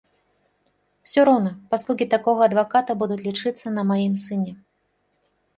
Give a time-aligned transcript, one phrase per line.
[1.07, 4.51] Усё роўна паслугі такога адваката будуць лічыцца на маім сыне.